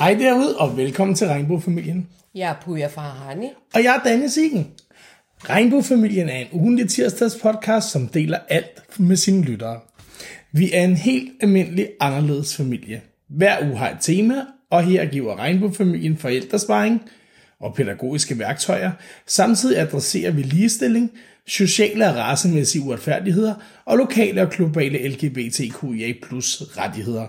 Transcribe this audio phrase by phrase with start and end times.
[0.00, 2.08] Hej derude, og velkommen til Regnbuefamilien.
[2.34, 3.46] Jeg er Puja Farhani.
[3.74, 4.66] Og jeg er Danne Siegen.
[5.44, 9.80] Regnbuefamilien er en ugentlig tirsdags podcast, som deler alt med sine lyttere.
[10.52, 13.02] Vi er en helt almindelig anderledes familie.
[13.28, 14.34] Hver uge har et tema,
[14.70, 17.02] og her giver Regnbuefamilien forældresparing
[17.60, 18.90] og pædagogiske værktøjer.
[19.26, 21.10] Samtidig adresserer vi ligestilling,
[21.50, 23.54] sociale og racemæssige uretfærdigheder
[23.84, 27.26] og lokale og globale LGBTQIA plus rettigheder.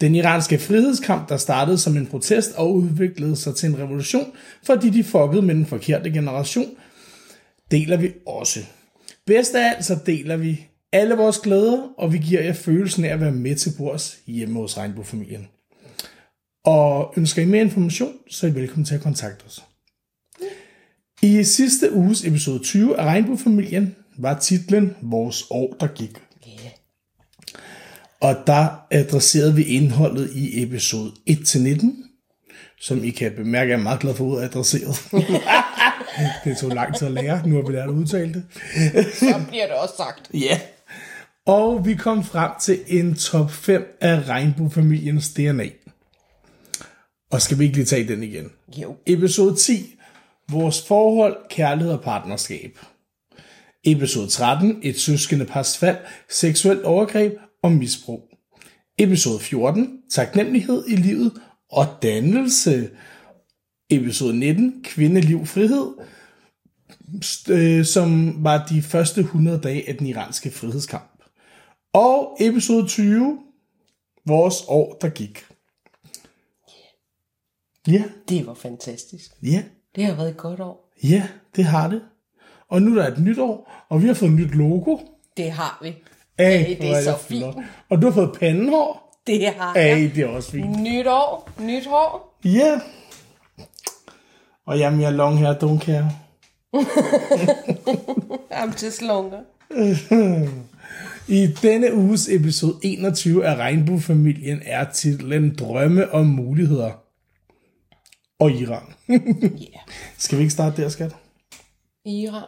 [0.00, 4.32] Den iranske frihedskamp, der startede som en protest og udviklede sig til en revolution,
[4.66, 6.70] fordi de fuckede med den forkerte generation,
[7.70, 8.60] deler vi også.
[9.26, 13.12] Bedst af alt så deler vi alle vores glæder, og vi giver jer følelsen af
[13.12, 15.48] at være med til bords hjemme hos Regnbuefamilien.
[16.64, 19.62] Og ønsker I mere information, så er I velkommen til at kontakte os.
[21.24, 26.10] I sidste uges episode 20 af Regnbuefamilien var titlen Vores år, der gik.
[26.48, 26.72] Yeah.
[28.20, 31.86] Og der adresserede vi indholdet i episode 1-19,
[32.80, 35.08] som I kan bemærke, er meget glad for ordet adresseret.
[36.44, 38.44] det tog lang tid at lære, nu har vi lært at udtale det.
[39.14, 40.30] Så bliver det også sagt.
[40.48, 40.60] Ja.
[41.46, 45.68] Og vi kom frem til en top 5 af regnbuefamiliens DNA.
[47.30, 48.50] Og skal vi ikke lige tage den igen?
[48.76, 48.96] Jo.
[49.06, 49.94] Episode 10.
[50.52, 52.78] Vores forhold, kærlighed og partnerskab.
[53.84, 54.80] Episode 13.
[54.82, 55.96] Et søskende pars fald,
[56.30, 58.28] seksuelt overgreb og misbrug.
[58.98, 60.02] Episode 14.
[60.10, 61.32] Taknemmelighed i livet
[61.70, 62.90] og dannelse.
[63.90, 64.84] Episode 19.
[64.84, 65.92] Kvinde, liv, frihed.
[67.50, 71.22] Øh, som var de første 100 dage af den iranske frihedskamp.
[71.94, 73.38] Og episode 20.
[74.26, 75.44] Vores år, der gik.
[77.88, 79.30] Ja, Det var fantastisk.
[79.42, 79.62] ja.
[79.96, 80.92] Det har været et godt år.
[81.04, 81.22] Ja,
[81.56, 82.02] det har det.
[82.68, 84.98] Og nu er der et nyt år, og vi har fået et nyt logo.
[85.36, 85.88] Det har vi.
[86.38, 87.54] Ej, Ej, det hvor er så flot.
[87.54, 87.66] fint.
[87.90, 89.20] Og du har fået pandehår.
[89.26, 90.12] Det har Ej, jeg.
[90.14, 90.80] det er også fint.
[90.82, 92.38] Nyt år, nyt hår.
[92.44, 92.80] Ja.
[94.66, 96.10] Og jamen, jeg er long hair, don't care.
[98.62, 99.38] I'm just longer.
[101.28, 106.90] I denne uges episode 21 af Regnbuefamilien er titlen Drømme og muligheder.
[108.42, 108.82] Og Iran.
[109.42, 109.82] Yeah.
[110.18, 111.16] Skal vi ikke starte der, skat?
[112.04, 112.42] Iran.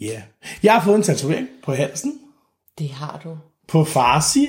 [0.00, 0.06] Ja.
[0.06, 0.22] Yeah.
[0.62, 2.12] Jeg har fået en tatovering på halsen.
[2.78, 3.36] Det har du.
[3.68, 4.46] på farsi,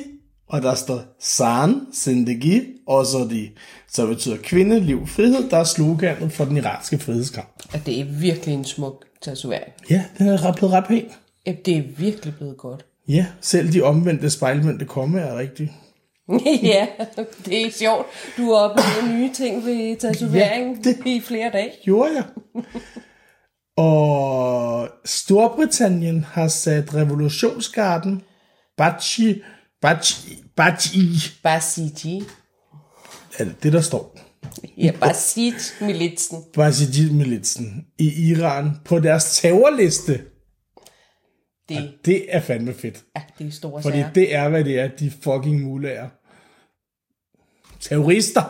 [0.47, 3.49] og der står San Zindagi, og så de,
[3.87, 7.49] så betyder kvinde, liv, frihed, der er sloganet for den iranske frihedskamp.
[7.73, 9.71] Og det er virkelig en smuk tatovering.
[9.89, 11.05] Ja, den er blevet ret pæn.
[11.45, 12.85] Ja, Det er virkelig blevet godt.
[13.07, 15.71] Ja, selv de omvendte spejlvendte komme er rigtigt.
[16.73, 16.87] ja,
[17.45, 18.07] det er sjovt.
[18.37, 21.71] Du har oplevet nye ting ved tatoveringen Ja, ja, i flere dage.
[21.83, 22.23] Gjorde jeg.
[23.77, 28.21] og Storbritannien har sat revolutionsgarden
[28.77, 29.41] Bachi,
[29.81, 30.99] Bachi, Bachi,
[31.43, 32.23] Basiji.
[33.39, 34.17] er det det, der står?
[34.77, 36.37] Ja, Basij-militsen.
[36.53, 40.21] Basijid-militsen i Iran på deres terrorliste.
[41.69, 43.03] Det, Det er fandme fedt.
[43.15, 44.13] ja, det er store Fordi sager.
[44.13, 46.07] det er, hvad det er, de fucking mulærer.
[47.81, 48.41] Terrorister.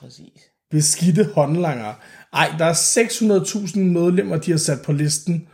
[0.00, 0.50] Præcis.
[0.70, 1.94] Beskidte håndlanger.
[2.32, 5.48] Ej, der er 600.000 medlemmer, de har sat på listen.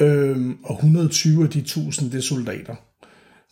[0.00, 2.74] Øhm, og 120 af de 1000, det er soldater.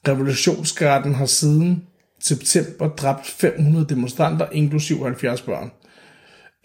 [0.09, 1.87] Revolutionsgarden har siden
[2.21, 5.71] september dræbt 500 demonstranter, inklusiv 70 børn.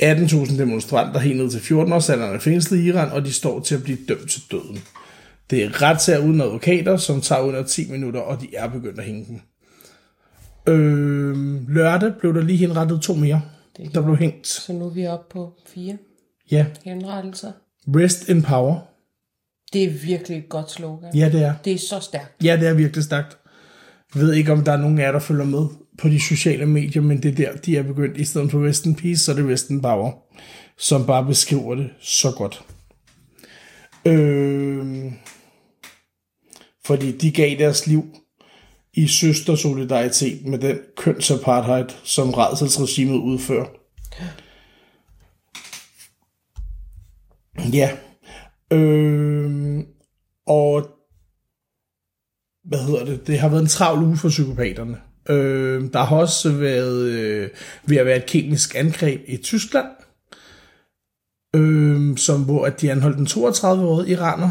[0.03, 3.59] 18.000 demonstranter helt ned til 14 års alderen er fængslet i Iran, og de står
[3.59, 4.79] til at blive dømt til døden.
[5.50, 9.06] Det er retssager uden advokater, som tager under 10 minutter, og de er begyndt at
[9.06, 9.41] hænge dem.
[10.67, 11.35] Øh,
[11.69, 13.41] lørdag blev der lige henrettet to mere,
[13.94, 14.47] der blev hængt.
[14.47, 15.97] Så nu er vi oppe på fire
[16.51, 17.51] Ja, henrettelser.
[17.88, 18.79] rest in power.
[19.73, 21.16] Det er virkelig et godt slogan.
[21.16, 21.53] Ja, det er.
[21.66, 22.44] Det er så stærkt.
[22.44, 23.38] Ja, det er virkelig stærkt.
[24.16, 25.67] Jeg ved ikke, om der er nogen af jer, der følger med
[25.97, 28.17] på de sociale medier, men det er der, de er begyndt.
[28.17, 30.11] I stedet for Rest in Peace, så er det Rest in Power,
[30.77, 32.63] som bare beskriver det så godt.
[34.06, 35.11] Øh,
[36.85, 38.06] fordi de gav deres liv
[38.97, 43.65] i søstersolidaritet med den kønsapartheid, som redselsregimet udfører.
[47.73, 47.91] Ja.
[48.71, 49.83] Øh,
[50.47, 50.89] og
[52.63, 54.97] hvad hedder det, det har været en travl uge for psykopaterne.
[55.29, 57.50] Øh, der har også været øh,
[57.85, 59.88] ved at være et kemisk angreb i Tyskland,
[61.55, 64.50] øh, som, hvor at de anholdt en 32-årig iraner,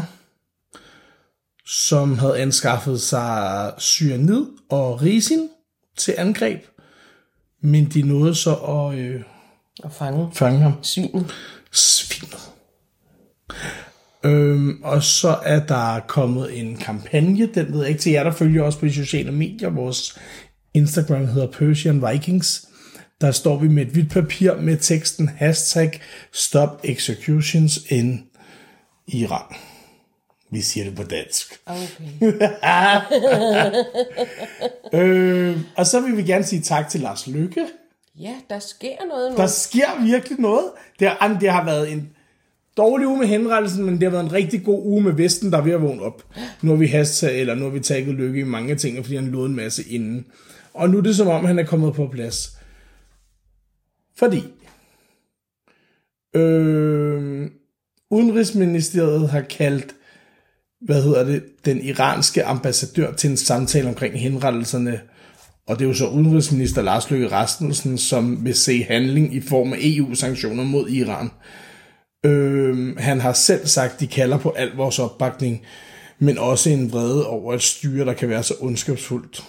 [1.67, 5.49] som havde anskaffet sig cyanid og risin
[5.97, 6.65] til angreb,
[7.61, 9.21] men de nåede så at øh,
[9.83, 10.73] Og fange fange ham.
[10.81, 11.33] svinet.
[11.71, 12.49] Svinet.
[14.23, 18.31] Øhm, og så er der kommet en kampagne, den ved jeg ikke til jer, der
[18.31, 20.19] følger os på de sociale medier, vores
[20.73, 22.67] Instagram hedder Persian Vikings.
[23.21, 26.01] Der står vi med et hvidt papir med teksten hashtag
[26.33, 28.23] Stop Executions in
[29.07, 29.55] Iran.
[30.51, 31.59] Vi siger det på dansk.
[31.65, 32.21] Okay.
[34.93, 37.67] Øh, og så vil vi gerne sige tak til Lars Lykke.
[38.19, 39.37] Ja, der sker noget nu.
[39.37, 40.65] Der sker virkelig noget.
[40.99, 42.09] Det har, det har været en
[42.77, 45.57] dårlig uge med henrettelsen, men det har været en rigtig god uge med Vesten, der
[45.57, 46.25] er ved at vågne op.
[46.61, 49.27] Nu har vi hashtag, eller nu har vi taget Lykke i mange ting, fordi han
[49.27, 50.25] lovede en masse inden.
[50.73, 52.57] Og nu er det som om, han er kommet på plads.
[54.15, 54.43] Fordi
[56.33, 57.49] øh,
[58.09, 59.95] Udenrigsministeriet har kaldt
[60.81, 64.99] hvad hedder det, den iranske ambassadør til en samtale omkring henrettelserne.
[65.67, 69.73] Og det er jo så udenrigsminister Lars Løkke Rasmussen, som vil se handling i form
[69.73, 71.29] af EU-sanktioner mod Iran.
[72.25, 75.61] Øh, han har selv sagt, at de kalder på al vores opbakning,
[76.19, 79.43] men også en vrede over et styre, der kan være så ondskabsfuldt.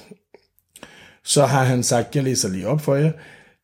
[1.25, 3.13] Så har han sagt, jeg læser lige op for jer,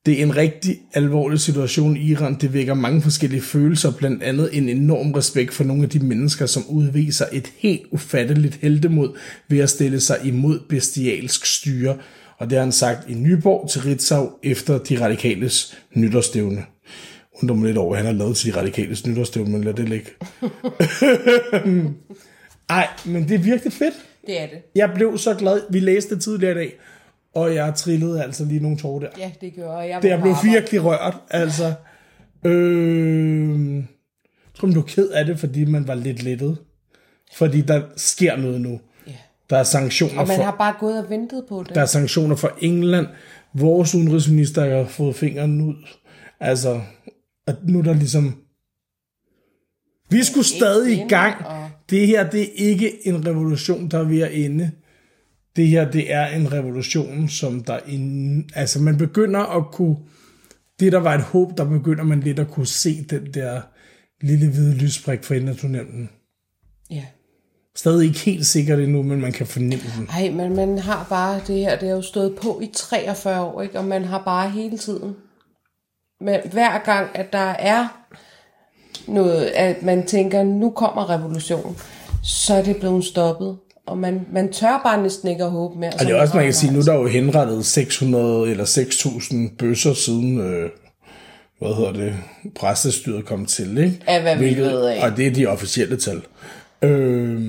[0.06, 2.34] det er en rigtig alvorlig situation i Iran.
[2.40, 6.46] Det vækker mange forskellige følelser, blandt andet en enorm respekt for nogle af de mennesker,
[6.46, 9.16] som udviser et helt ufatteligt heldemod
[9.48, 11.96] ved at stille sig imod bestialsk styre.
[12.38, 16.64] Og det har han sagt i Nyborg til Ritzau efter de radikales nytårsstævne.
[17.42, 19.88] Undrer mig lidt over, at han har lavet til de radikales nytårsstævne, men lad det
[19.88, 20.10] ligge.
[22.68, 23.94] Ej, men det er virkelig fedt.
[24.26, 24.58] Det er det.
[24.74, 25.60] Jeg blev så glad.
[25.70, 26.78] Vi læste det tidligere i dag,
[27.34, 29.08] og jeg trillede altså lige nogle tårer der.
[29.18, 30.02] Ja, det gør jeg.
[30.02, 30.36] Det er arbejde.
[30.44, 31.74] virkelig rørt, altså.
[32.44, 33.84] Øh, jeg
[34.54, 36.58] tror, man blev ked af det, fordi man var lidt lettet.
[37.36, 38.80] Fordi der sker noget nu.
[39.06, 39.12] Ja.
[39.50, 41.74] Der er sanktioner Og man for, har bare gået og ventet på det.
[41.74, 43.06] der er sanktioner for England.
[43.54, 45.74] Vores udenrigsminister har fået fingeren ud.
[46.40, 46.80] Altså,
[47.46, 48.36] at nu er der ligesom...
[50.10, 51.34] Vi skulle stadig i gang.
[51.90, 54.70] Det her, det er ikke en revolution, der er ved at ende.
[55.56, 57.78] Det her, det er en revolution, som der...
[57.86, 59.96] In, altså, man begynder at kunne...
[60.80, 63.60] Det, der var et håb, der begynder man lidt at kunne se den der
[64.20, 66.10] lille hvide lysbrik for enden af tunnelen.
[66.90, 67.04] Ja.
[67.76, 70.08] Stadig ikke helt sikkert endnu, men man kan fornemme den.
[70.10, 73.62] Ej, men man har bare det her, det har jo stået på i 43 år,
[73.62, 73.78] ikke?
[73.78, 75.16] og man har bare hele tiden,
[76.20, 78.06] men hver gang, at der er
[79.06, 81.76] noget, at man tænker, nu kommer revolution,
[82.22, 83.58] så er det blevet stoppet.
[83.86, 85.92] Og man, man tør bare næsten ikke at håbe mere.
[85.92, 89.56] Og det er også, man kan sige, nu er der jo henrettet 600 eller 6.000
[89.56, 90.70] bøsser siden, øh,
[91.58, 92.16] hvad hedder det,
[92.54, 94.00] præstestyret kom til, ikke?
[94.06, 95.04] Af hvad vi ved af.
[95.04, 96.22] Og det er de officielle tal.
[96.82, 97.40] Øh,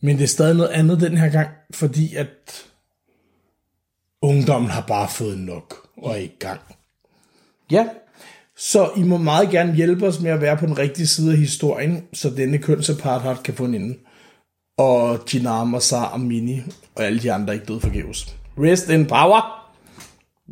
[0.00, 2.64] men det er stadig noget andet den her gang, fordi at
[4.22, 6.60] ungdommen har bare fået nok og er i gang.
[7.70, 7.86] Ja,
[8.56, 11.38] så I må meget gerne hjælpe os med at være på den rigtige side af
[11.38, 13.94] historien, så denne kønsapartheid kan få en ende
[14.76, 16.60] og Jinam og Sar og Mini
[16.94, 18.36] og alle de andre ikke døde forgæves.
[18.58, 19.60] Rest in power!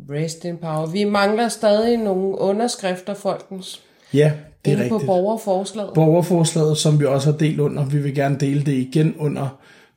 [0.09, 0.85] Rest in power.
[0.85, 3.81] Vi mangler stadig nogle underskrifter, folkens.
[4.13, 4.31] Ja,
[4.65, 5.07] det er Inde på rigtigt.
[5.07, 5.93] borgerforslaget.
[5.93, 9.47] Borgerforslaget, som vi også har delt under, vi vil gerne dele det igen under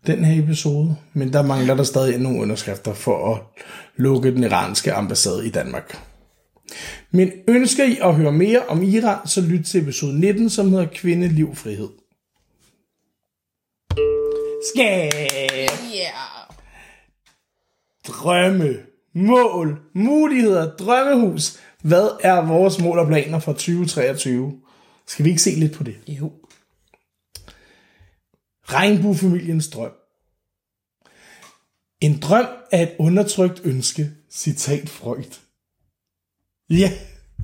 [0.06, 3.40] den her episode, men der mangler der stadig nogle underskrifter for at
[3.96, 5.98] lukke den iranske ambassade i Danmark.
[7.10, 10.86] Men ønsker I at høre mere om Iran, så lyt til episode 19, som hedder
[10.94, 11.88] Kvinde, Liv, Frihed.
[14.72, 15.12] Skæg!
[15.96, 16.36] Yeah.
[18.06, 18.76] drømme,
[19.12, 21.60] mål, muligheder, drømmehus.
[21.82, 24.60] Hvad er vores mål og planer for 2023?
[25.06, 25.96] Skal vi ikke se lidt på det?
[26.08, 26.32] Jo.
[28.64, 29.92] Regnbuefamiliens drøm.
[32.00, 34.10] En drøm er et undertrykt ønske.
[34.30, 35.38] Citat Freud.
[36.70, 36.92] Ja,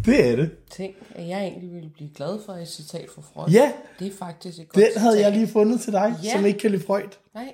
[0.05, 0.51] det er det.
[0.77, 3.51] Tænk, at jeg egentlig ville blive glad for et citat fra Freud.
[3.51, 5.31] Ja, Det er faktisk et godt den havde citat.
[5.33, 6.33] jeg lige fundet til dig, Ja.
[6.33, 7.03] som ikke kan lide Freud.
[7.35, 7.53] Nej.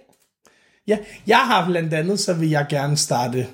[0.86, 3.46] Ja, jeg har blandt andet, så vil jeg gerne starte,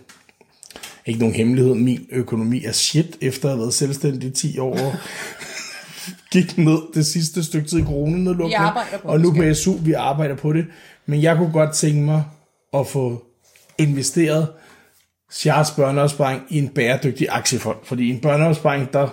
[1.06, 4.78] ikke nogen hemmelighed, min økonomi er shit, efter at have været selvstændig i 10 år.
[4.78, 4.92] og
[6.32, 8.70] Gik ned det sidste stykke tid i coronanedlukningen.
[9.02, 9.56] På Og nu skal.
[9.56, 10.66] SU, vi arbejder på det.
[11.06, 12.24] Men jeg kunne godt tænke mig
[12.74, 13.24] at få
[13.78, 14.48] investeret
[15.34, 17.78] Charles børneopsparing i en bæredygtig aktiefond.
[17.82, 19.08] Fordi en børneopsparing, der,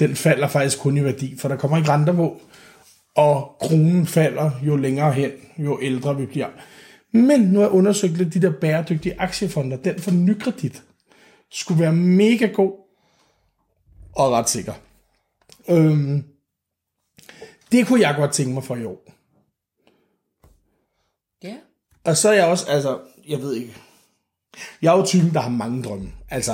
[0.00, 2.40] den falder faktisk kun i værdi, for der kommer ikke renter på.
[3.16, 6.48] Og kronen falder jo længere hen, jo ældre vi bliver.
[7.12, 9.76] Men nu har jeg undersøgt lidt de der bæredygtige aktiefonder.
[9.76, 10.82] Den for nykredit
[11.50, 12.72] skulle være mega god
[14.12, 14.72] og ret sikker.
[15.68, 16.24] Øhm,
[17.72, 19.12] det kunne jeg godt tænke mig for i år.
[21.42, 21.56] Ja.
[22.04, 23.76] Og så er jeg også, altså, jeg ved ikke.
[24.82, 26.12] Jeg er jo typen, der har mange drømme.
[26.30, 26.52] Altså,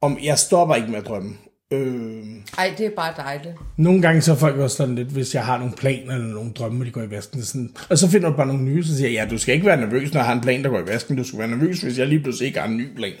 [0.00, 1.36] om jeg stopper ikke med at drømme.
[1.70, 2.24] Øh,
[2.58, 3.54] Ej, det er bare dejligt.
[3.76, 6.52] nogle gange så er folk også sådan lidt, hvis jeg har nogle planer eller nogle
[6.52, 7.42] drømme, de går i vasken.
[7.42, 9.66] Sådan, og så finder du bare nogle nye, så siger jeg, ja, du skal ikke
[9.66, 11.16] være nervøs, når jeg har en plan, der går i vasken.
[11.16, 13.12] Du skal være nervøs, hvis jeg lige pludselig ikke har en ny plan.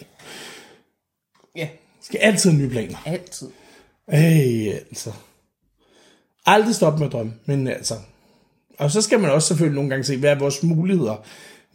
[1.56, 1.68] Ja, Jeg
[2.02, 2.96] skal altid have nye planer.
[3.06, 3.48] altid.
[4.08, 5.12] Ej, altså.
[6.46, 7.94] Aldrig stoppe med at drømme, men altså.
[8.78, 11.24] Og så skal man også selvfølgelig nogle gange se, hvad er vores muligheder.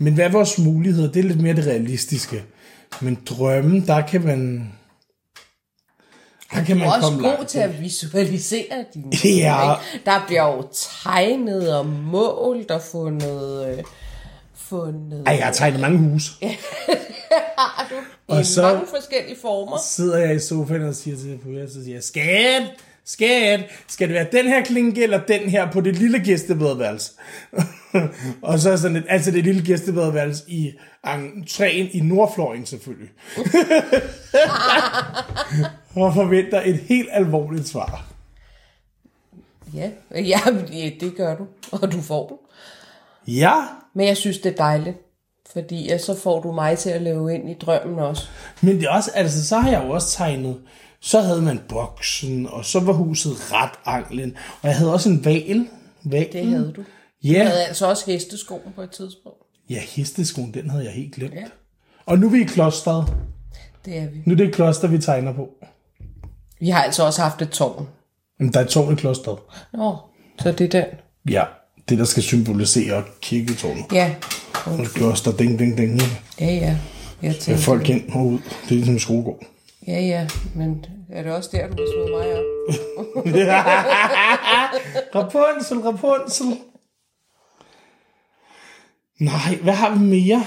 [0.02, 1.12] Men hvad er vores muligheder?
[1.12, 2.44] Det er lidt mere det realistiske.
[3.02, 4.72] Men drømmen, der kan man...
[6.54, 7.50] Der kan Du man er også komme god langt.
[7.50, 9.74] til at visualisere dine Ja.
[9.74, 10.06] ikke?
[10.06, 10.68] Der bliver jo
[11.04, 13.68] tegnet og målt og fundet...
[13.78, 13.84] Øh,
[14.56, 16.32] fundet Ej, jeg har tegnet mange huse.
[17.58, 19.78] har du i Og så- mange forskellige former.
[19.88, 22.62] sidder jeg i sofaen og siger til Pia, så siger jeg, skat,
[23.06, 27.12] skat, skal det være den her klinke eller den her på det lille gæstebadeværelse?
[28.42, 30.72] og så sådan et, altså det lille gæstebadeværelse i
[31.08, 33.10] entréen i Nordfløjen selvfølgelig.
[35.96, 38.06] og forventer et helt alvorligt svar.
[39.74, 40.40] Ja, ja,
[40.74, 42.38] ja, det gør du, og du får den.
[43.36, 43.54] Ja,
[43.94, 44.98] Men jeg synes, det er dejligt,
[45.54, 48.28] fordi ja, så får du mig til at leve ind i drømmen også.
[48.62, 50.62] men det er også, altså så har jeg jo også tegnet,
[51.02, 55.26] så havde man boksen, og så var huset ret anklen, og jeg havde også en
[55.26, 55.68] val.
[56.04, 56.28] val.
[56.34, 56.84] Det havde du.
[57.24, 57.32] Ja.
[57.34, 59.38] Jeg havde altså også hesteskoen på et tidspunkt.
[59.70, 61.34] Ja, hesteskoen, den havde jeg helt glemt.
[61.34, 61.40] Ja.
[61.40, 61.46] Ja.
[62.06, 63.14] Og nu er vi i klosteret.
[63.86, 64.18] Det er vi.
[64.26, 65.50] Nu er det et kloster, vi tegner på.
[66.60, 67.88] Vi har altså også haft et tårn.
[68.40, 69.38] Men der er et tårn i klosteret.
[69.74, 69.98] Nå,
[70.40, 70.86] så det er den.
[71.34, 71.44] Ja,
[71.90, 73.86] det der skal symbolisere kirketårnet.
[73.94, 74.16] Ja,
[74.66, 76.02] Og et kloster, ding, ding, ding.
[76.40, 76.52] ja, ja.
[76.52, 76.78] Jeg
[77.24, 78.38] Ja, tænkte, folk ind og ud.
[78.40, 79.40] Det er ligesom skolegård.
[79.88, 82.44] Ja, ja, men er det også der, du vil slå mig op?
[85.16, 86.58] Rapunzel, Rapunzel.
[89.20, 90.46] Nej, hvad har vi mere?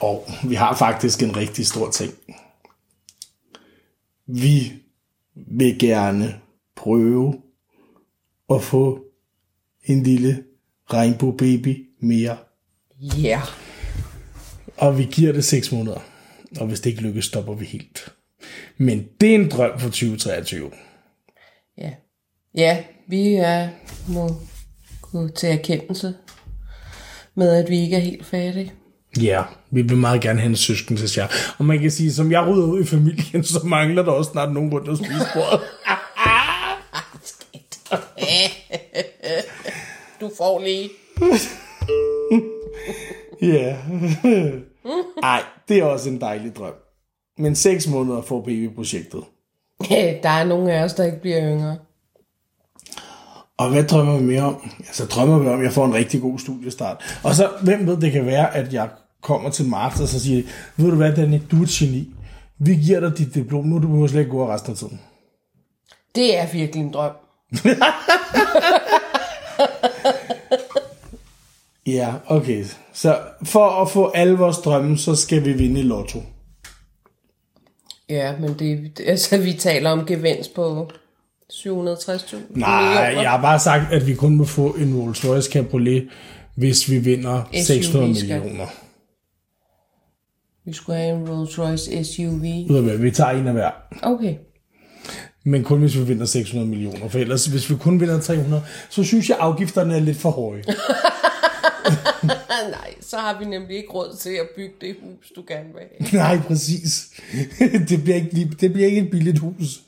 [0.00, 2.14] Og vi har faktisk en rigtig stor ting.
[4.26, 4.72] Vi
[5.34, 6.40] vil gerne
[6.76, 7.42] prøve
[8.50, 9.04] at få
[9.84, 10.44] en lille
[10.92, 12.36] regnbue baby mere.
[13.00, 13.28] Ja.
[13.28, 13.42] Yeah.
[14.76, 16.00] Og vi giver det 6 måneder.
[16.58, 18.12] Og hvis det ikke lykkes, stopper vi helt.
[18.76, 20.70] Men det er en drøm for 2023.
[21.78, 21.90] Ja.
[22.54, 23.68] Ja, vi er,
[24.08, 24.30] må
[25.02, 26.14] gå til erkendelse
[27.34, 28.72] med, at vi ikke er helt færdige.
[29.20, 31.26] Ja, vi vil meget gerne have en søsken til jer.
[31.58, 34.52] Og man kan sige, som jeg rydder ud i familien, så mangler der også snart
[34.52, 35.60] nogen rundt at spise bordet.
[40.20, 40.90] Du får lige.
[43.42, 43.76] Ja.
[45.22, 46.74] Ej, det er også en dejlig drøm.
[47.38, 49.24] Men 6 måneder får babyprojektet.
[50.22, 51.78] Der er nogle af os, der ikke bliver yngre.
[53.58, 54.70] Og hvad drømmer vi mere om?
[54.78, 57.20] Altså drømmer vi om, at jeg får en rigtig god studiestart.
[57.24, 58.88] Og så, hvem ved, det kan være, at jeg
[59.22, 60.42] kommer til marts, og så siger,
[60.76, 62.14] ved du hvad, Danny, du er et geni.
[62.58, 65.00] Vi giver dig dit diplom, nu du behøver slet ikke gå resten af tiden.
[66.14, 67.12] Det er virkelig en drøm.
[71.92, 72.64] Ja, okay.
[72.92, 76.22] Så for at få alle vores drømme, så skal vi vinde lotto.
[78.08, 80.90] Ja, men det, altså, vi taler om gevinst på
[81.52, 83.20] 760.000 Nej, millioner.
[83.22, 86.08] jeg har bare sagt, at vi kun må få en Rolls Royce Cabriolet,
[86.56, 88.40] hvis vi vinder SUV 600 skal.
[88.40, 88.66] millioner.
[90.64, 92.42] Vi skulle have en Rolls Royce SUV.
[92.70, 93.70] Ud af hvad, vi tager en af hver.
[94.02, 94.34] Okay.
[95.44, 97.08] Men kun hvis vi vinder 600 millioner.
[97.08, 100.62] For ellers, hvis vi kun vinder 300, så synes jeg, afgifterne er lidt for høje.
[102.70, 105.82] Nej, så har vi nemlig ikke råd til at bygge det hus, du gerne vil
[105.98, 106.16] have.
[106.24, 107.10] Nej, præcis.
[107.88, 109.80] Det bliver ikke, det bliver ikke et billigt hus.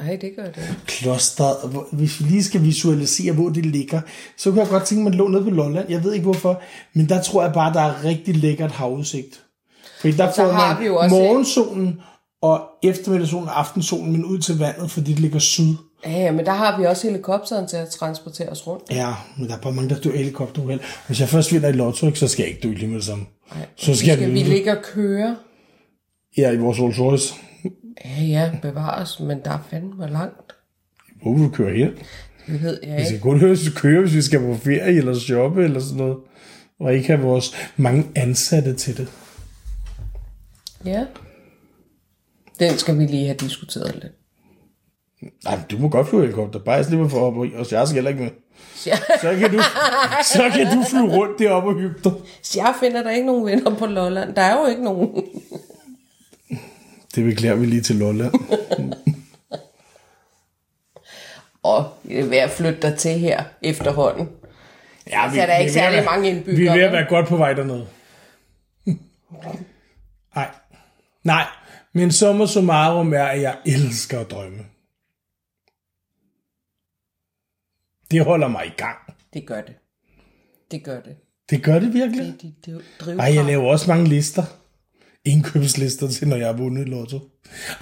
[0.00, 0.76] Nej, det gør det.
[0.86, 4.00] Klosteret, hvis vi lige skal visualisere, hvor det ligger,
[4.36, 5.90] så kunne jeg godt tænke mig at lå nede på Lolland.
[5.90, 9.44] Jeg ved ikke hvorfor, men der tror jeg bare, der er rigtig lækkert havudsigt.
[10.00, 12.00] Fordi der får man vi jo også morgensolen
[12.42, 15.74] og eftermiddagssolen og aftensolen, men ud til vandet, fordi det ligger syd.
[16.06, 18.84] Ja, ja, men der har vi også helikopteren til at transportere os rundt.
[18.90, 20.80] Ja, men der er bare mange, der dør helikopteruheld.
[21.06, 23.24] Hvis jeg først vinder i lotto, så skal jeg ikke dø lige med det samme.
[23.54, 25.36] Nej, Så skal, skal vi ligge og køre?
[26.36, 27.34] Ja, i vores Rolls Royce.
[28.04, 30.52] Ja, ja, bevares, men der er fandme langt.
[31.22, 31.90] Hvor vil du køre hen?
[32.46, 33.06] Det ved jeg Vi ikke.
[33.08, 35.96] skal kun høre, hvis vi kører, hvis vi skal på ferie eller shoppe eller sådan
[35.96, 36.16] noget.
[36.80, 39.08] Og ikke have vores mange ansatte til det.
[40.84, 41.04] Ja.
[42.58, 44.12] Den skal vi lige have diskuteret lidt.
[45.44, 46.58] Nej, du må godt flyve helikopter.
[46.58, 48.30] Bare jeg slipper for op og jeg skal heller ikke med.
[48.86, 48.96] Ja.
[49.20, 49.62] Så kan du,
[50.24, 52.12] så kan du flyve rundt deroppe og hygge dig.
[52.42, 54.34] Så jeg finder der ikke nogen venner på Lolland.
[54.34, 55.24] Der er jo ikke nogen.
[57.14, 58.32] Det beklager vi lige til Lolland.
[61.62, 64.28] Og jeg er ved at flytte dig til her efterhånden.
[65.10, 67.06] Ja, Så er der ikke vi særlig være- mange indbyggere, Vi er ved at være
[67.08, 67.86] godt på vej dernede.
[70.34, 70.48] Nej.
[71.24, 71.44] Nej,
[71.92, 74.58] Men summa summarum er, at jeg elsker at drømme.
[78.10, 78.96] Det holder mig i gang.
[79.34, 79.74] Det gør det.
[80.70, 81.16] Det gør det.
[81.50, 82.24] Det gør det virkelig.
[82.24, 83.28] Det er dit driv- drivkraft.
[83.28, 84.42] Ej, jeg laver også mange lister.
[85.24, 87.18] Indkøbslister til, når jeg har vundet lotto.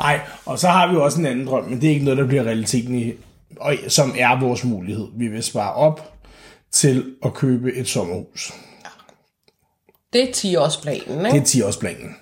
[0.01, 2.27] Ej, og så har vi også en anden drøm, men det er ikke noget, der
[2.27, 3.13] bliver realiteten i,
[3.57, 5.09] og som er vores mulighed.
[5.17, 6.15] Vi vil spare op
[6.71, 8.53] til at købe et sommerhus.
[10.13, 11.39] Det er 10 års planen, Det ikke?
[11.39, 12.15] er 10-årsplanen.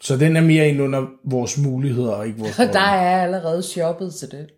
[0.00, 2.86] Så den er mere ind under vores muligheder, og ikke vores Og der drømme.
[2.88, 4.50] er allerede shoppet til det.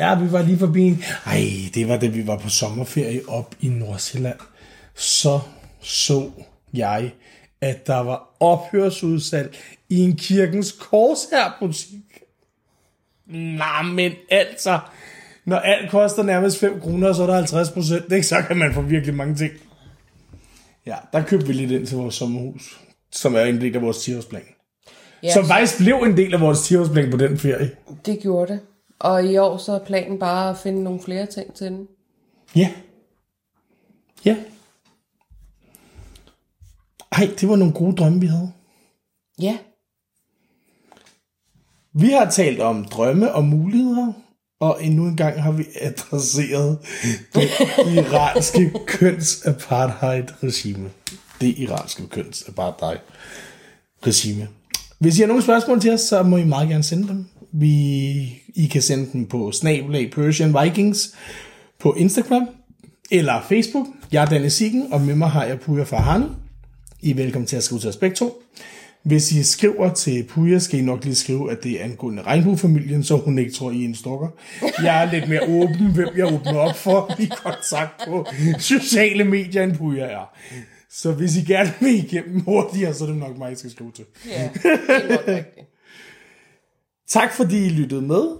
[0.00, 1.04] Ja, vi var lige forbi en...
[1.26, 1.44] Ej,
[1.74, 4.38] det var da vi var på sommerferie op i Nordsjælland.
[4.94, 5.40] Så
[5.80, 6.30] så
[6.74, 7.12] jeg,
[7.60, 9.56] at der var ophørsudsalg
[9.88, 11.98] i en kirkens korshærbutik.
[13.26, 14.78] Nej, men altså...
[15.44, 18.12] Når alt koster nærmest 5 kroner, så er der 50 procent.
[18.12, 18.26] Ikke?
[18.26, 19.52] Så kan man få virkelig mange ting.
[20.86, 22.80] Ja, der købte vi lidt ind til vores sommerhus,
[23.12, 24.54] som er en del af vores 10-årsplan.
[25.22, 27.70] Ja, Som faktisk blev en del af vores 10-årsplan på den ferie.
[28.06, 28.60] det gjorde det.
[29.02, 31.88] Og i år så er planen bare at finde nogle flere ting til den.
[32.56, 32.72] Ja.
[34.24, 34.36] Ja.
[37.12, 38.52] Ej, det var nogle gode drømme, vi havde.
[39.40, 39.58] Ja,
[41.94, 44.12] Vi har talt om drømme og muligheder,
[44.60, 46.78] og endnu en gang har vi adresseret
[47.34, 47.50] det
[47.96, 50.90] iranske kønsapartheid-regime.
[51.40, 54.48] Det iranske kønsapartheid-regime.
[54.98, 57.26] Hvis I har nogle spørgsmål til os, så må I meget gerne sende dem.
[57.52, 61.14] Vi, I kan sende dem på snablag Persian Vikings
[61.78, 62.48] på Instagram
[63.10, 63.86] eller Facebook.
[64.12, 66.26] Jeg er Danne Siggen, og med mig har jeg Puja Farhani.
[67.00, 68.42] I er velkommen til at skrive til os begge to.
[69.02, 73.04] Hvis I skriver til Puja, skal I nok lige skrive, at det er angående regnbuefamilien,
[73.04, 74.28] så hun ikke tror, I er en stalker.
[74.82, 78.26] Jeg er lidt mere åben, hvem jeg åbner op for i kontakt på
[78.58, 80.34] sociale medier, end Puja er.
[80.90, 83.92] Så hvis I gerne vil igennem hurtigere, så er det nok mig, I skal skrive
[83.92, 84.04] til.
[84.26, 85.71] ja det er nok rigtigt.
[87.12, 88.36] Tak fordi I lyttede med.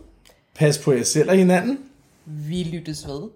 [0.54, 1.78] Pas på jer selv og hinanden.
[2.24, 3.28] Vi lyttes ved.